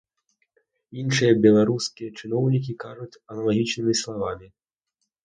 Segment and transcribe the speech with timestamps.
[1.01, 4.47] Іншыя беларускія чыноўнікі кажуць аналагічнымі словамі.